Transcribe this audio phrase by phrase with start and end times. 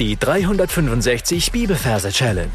[0.00, 2.50] Die 365 Bibelverse Challenge.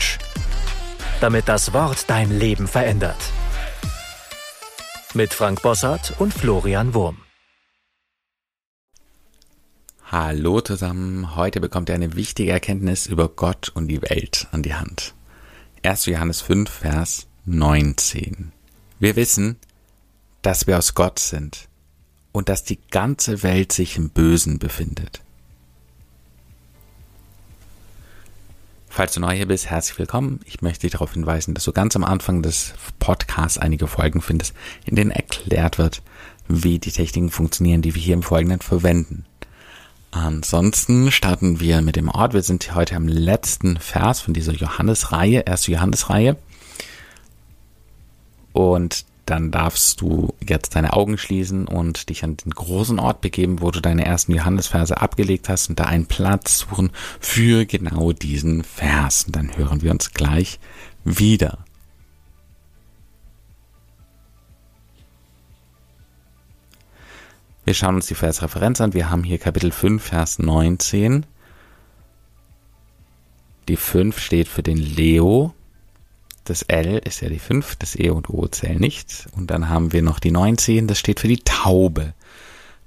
[1.21, 3.15] Damit das Wort dein Leben verändert.
[5.13, 7.19] Mit Frank Bossart und Florian Wurm.
[10.11, 14.73] Hallo zusammen, heute bekommt ihr eine wichtige Erkenntnis über Gott und die Welt an die
[14.73, 15.13] Hand.
[15.81, 16.07] 1.
[16.07, 18.51] Johannes 5, Vers 19.
[18.99, 19.55] Wir wissen,
[20.41, 21.69] dass wir aus Gott sind
[22.33, 25.21] und dass die ganze Welt sich im Bösen befindet.
[28.99, 30.41] Falls du neu hier bist, herzlich willkommen.
[30.43, 34.53] Ich möchte dich darauf hinweisen, dass du ganz am Anfang des Podcasts einige Folgen findest,
[34.83, 36.01] in denen erklärt wird,
[36.49, 39.23] wie die Techniken funktionieren, die wir hier im Folgenden verwenden.
[40.11, 42.33] Ansonsten starten wir mit dem Ort.
[42.33, 46.35] Wir sind heute am letzten Vers von dieser Johannesreihe, erste Johannesreihe.
[48.51, 53.61] Und dann darfst du jetzt deine Augen schließen und dich an den großen Ort begeben,
[53.61, 58.63] wo du deine ersten Johannesverse abgelegt hast und da einen Platz suchen für genau diesen
[58.63, 59.25] Vers.
[59.25, 60.59] Und dann hören wir uns gleich
[61.03, 61.59] wieder.
[67.65, 68.95] Wir schauen uns die Versreferenz an.
[68.95, 71.27] Wir haben hier Kapitel 5, Vers 19.
[73.67, 75.53] Die 5 steht für den Leo,
[76.49, 79.27] das L ist ja die 5, das E und O zählen nicht.
[79.35, 82.13] Und dann haben wir noch die 19, das steht für die Taube.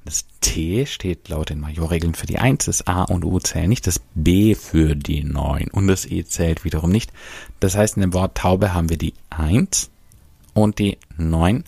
[0.04, 3.86] Das T steht laut den Majorregeln für die 1, das A und U zählen nicht,
[3.86, 7.12] das B für die 9 und das E zählt wiederum nicht.
[7.60, 9.90] Das heißt, in dem Wort Taube haben wir die 1
[10.54, 11.64] und die 9.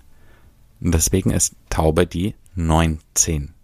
[0.81, 3.55] Und deswegen ist Taube die 19.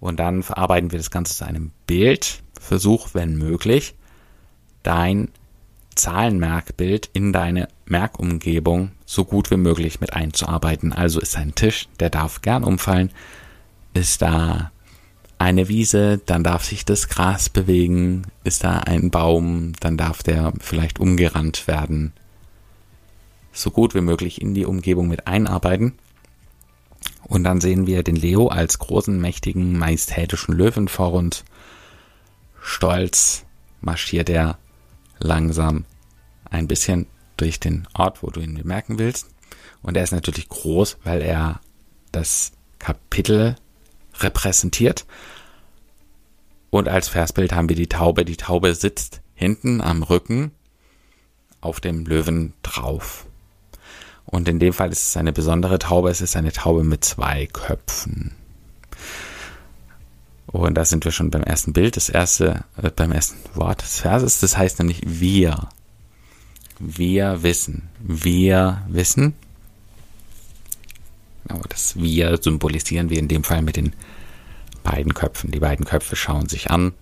[0.00, 2.42] Und dann verarbeiten wir das Ganze zu einem Bild.
[2.60, 3.94] Versuch, wenn möglich,
[4.82, 5.28] dein
[5.94, 10.92] Zahlenmerkbild in deine Merkumgebung so gut wie möglich mit einzuarbeiten.
[10.92, 13.10] Also ist ein Tisch, der darf gern umfallen.
[13.94, 14.70] Ist da
[15.38, 18.26] eine Wiese, dann darf sich das Gras bewegen.
[18.44, 22.12] Ist da ein Baum, dann darf der vielleicht umgerannt werden.
[23.52, 25.92] So gut wie möglich in die Umgebung mit einarbeiten.
[27.24, 31.44] Und dann sehen wir den Leo als großen, mächtigen, majestätischen Löwen vor uns.
[32.62, 33.44] Stolz
[33.80, 34.58] marschiert er
[35.22, 35.84] langsam
[36.50, 37.06] ein bisschen
[37.36, 39.28] durch den Ort, wo du ihn bemerken willst.
[39.82, 41.60] Und er ist natürlich groß, weil er
[42.12, 43.56] das Kapitel
[44.20, 45.06] repräsentiert.
[46.70, 48.24] Und als Versbild haben wir die Taube.
[48.24, 50.52] Die Taube sitzt hinten am Rücken
[51.60, 53.26] auf dem Löwen drauf.
[54.24, 56.10] Und in dem Fall ist es eine besondere Taube.
[56.10, 58.32] Es ist eine Taube mit zwei Köpfen.
[60.52, 64.00] Und da sind wir schon beim ersten Bild, das erste, äh, beim ersten Wort des
[64.00, 64.40] Verses.
[64.40, 65.68] Das heißt nämlich wir.
[66.78, 67.88] Wir wissen.
[67.98, 69.34] Wir wissen.
[71.46, 73.94] Genau, das wir symbolisieren wir in dem Fall mit den
[74.82, 75.50] beiden Köpfen.
[75.50, 76.92] Die beiden Köpfe schauen sich an.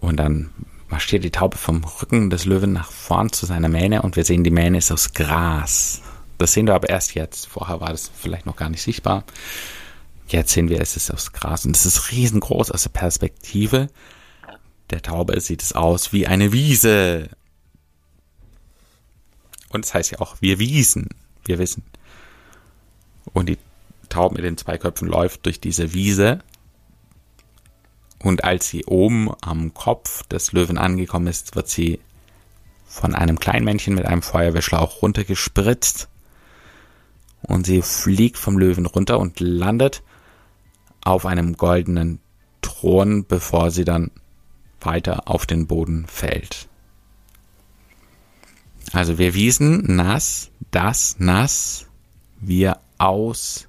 [0.00, 0.50] Und dann
[0.88, 4.44] marschiert die Taube vom Rücken des Löwen nach vorn zu seiner Mähne und wir sehen,
[4.44, 6.00] die Mähne ist aus Gras.
[6.38, 7.46] Das sehen wir aber erst jetzt.
[7.46, 9.24] Vorher war das vielleicht noch gar nicht sichtbar.
[10.28, 13.88] Jetzt sehen wir, es ist aufs Gras und es ist riesengroß aus der Perspektive
[14.90, 17.28] der Taube sieht es aus wie eine Wiese.
[19.70, 21.08] Und es heißt ja auch, wir wiesen,
[21.44, 21.82] wir wissen.
[23.32, 23.58] Und die
[24.08, 26.38] Taube mit den zwei Köpfen läuft durch diese Wiese.
[28.20, 32.00] Und als sie oben am Kopf des Löwen angekommen ist, wird sie
[32.86, 36.08] von einem kleinen Männchen mit einem Feuerwehrschlauch runtergespritzt.
[37.42, 40.02] Und sie fliegt vom Löwen runter und landet
[41.02, 42.20] auf einem goldenen
[42.62, 44.10] Thron, bevor sie dann
[44.80, 46.68] weiter auf den Boden fällt.
[48.92, 51.86] Also wir wiesen nass, das nass,
[52.40, 53.68] wir aus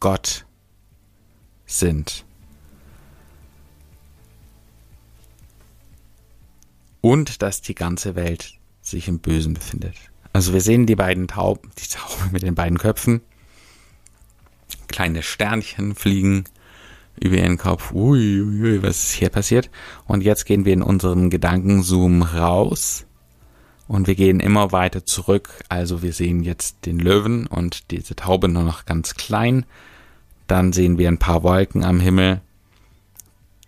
[0.00, 0.46] Gott
[1.66, 2.24] sind.
[7.00, 9.96] Und dass die ganze Welt sich im Bösen befindet.
[10.32, 13.20] Also wir sehen die beiden Tauben, die Tauben mit den beiden Köpfen.
[14.88, 16.44] Kleine Sternchen fliegen
[17.20, 19.70] über ihren Kopf, ui, ui, was ist hier passiert?
[20.06, 23.06] Und jetzt gehen wir in unserem Gedankenzoom raus
[23.86, 25.62] und wir gehen immer weiter zurück.
[25.68, 29.66] Also wir sehen jetzt den Löwen und diese Taube nur noch ganz klein.
[30.46, 32.40] Dann sehen wir ein paar Wolken am Himmel.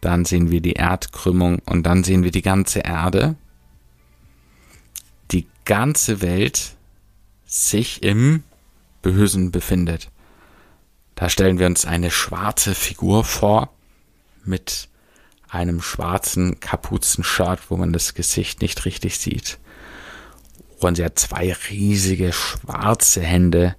[0.00, 3.36] Dann sehen wir die Erdkrümmung und dann sehen wir die ganze Erde.
[5.32, 6.76] Die ganze Welt
[7.44, 8.42] sich im
[9.02, 10.10] Bösen befindet.
[11.16, 13.70] Da stellen wir uns eine schwarze Figur vor
[14.44, 14.88] mit
[15.48, 19.58] einem schwarzen Kapuzenshirt, wo man das Gesicht nicht richtig sieht.
[20.78, 23.76] Und sie hat zwei riesige schwarze Hände,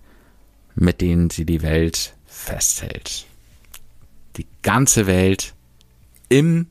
[0.73, 3.25] mit denen sie die Welt festhält.
[4.37, 5.53] die ganze Welt
[6.29, 6.67] im,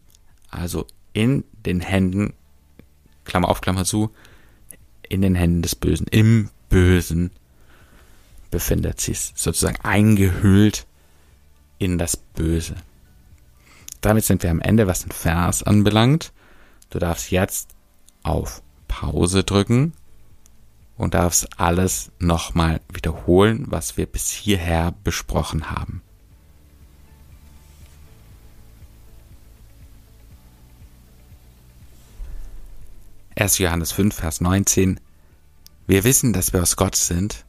[0.50, 2.34] also in den Händen,
[3.24, 4.10] Klammer auf, Klammer zu,
[5.08, 7.30] in den Händen des Bösen, im Bösen
[8.50, 10.86] befindet es sozusagen eingehüllt
[11.78, 12.76] in das Böse.
[14.00, 16.32] Damit sind wir am Ende, was den Vers anbelangt.
[16.90, 17.70] Du darfst jetzt
[18.22, 19.92] auf Pause drücken
[20.96, 26.02] und darfst alles nochmal wiederholen, was wir bis hierher besprochen haben.
[33.38, 33.58] 1.
[33.58, 34.98] Johannes 5, Vers 19.
[35.86, 37.44] Wir wissen, dass wir aus Gott sind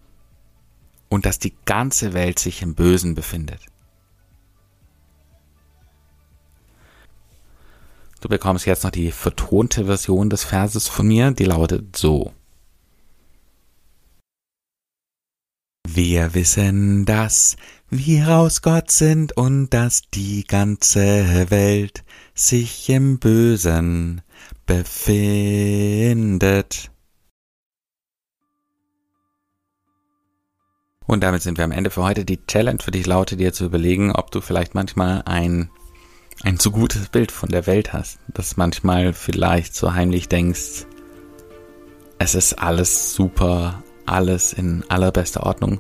[1.10, 3.62] und dass die ganze Welt sich im Bösen befindet.
[8.20, 12.34] Du bekommst jetzt noch die vertonte Version des Verses von mir, die lautet so.
[15.88, 17.56] Wir wissen, dass
[17.90, 22.04] wir aus Gott sind und dass die ganze Welt
[22.34, 24.22] sich im Bösen
[24.66, 26.12] befindet.
[31.08, 32.26] Und damit sind wir am Ende für heute.
[32.26, 35.70] Die Challenge für dich lautet dir zu überlegen, ob du vielleicht manchmal ein,
[36.44, 38.20] ein zu gutes Bild von der Welt hast.
[38.28, 40.86] Dass manchmal vielleicht so heimlich denkst,
[42.20, 45.80] es ist alles super, alles in allerbester Ordnung.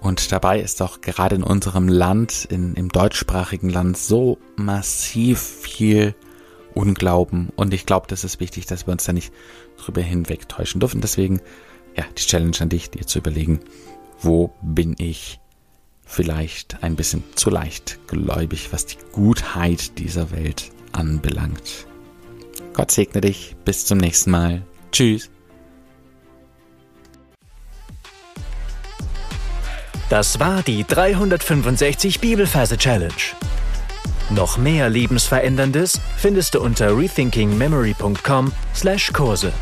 [0.00, 6.14] Und dabei ist doch gerade in unserem Land, in, im deutschsprachigen Land, so massiv viel
[6.74, 7.50] Unglauben.
[7.56, 9.32] Und ich glaube, das ist wichtig, dass wir uns da nicht
[9.78, 11.00] drüber hinwegtäuschen dürfen.
[11.00, 11.40] Deswegen,
[11.96, 13.60] ja, die Challenge an dich, dir zu überlegen,
[14.22, 15.38] wo bin ich
[16.04, 21.86] vielleicht ein bisschen zu leicht gläubig, was die Gutheit dieser Welt anbelangt.
[22.74, 23.54] Gott segne dich.
[23.64, 24.62] Bis zum nächsten Mal.
[24.90, 25.30] Tschüss.
[30.08, 33.12] Das war die 365 Bibelferse Challenge.
[34.30, 39.52] Noch mehr Lebensveränderndes findest du unter rethinkingmemory.com/Kurse.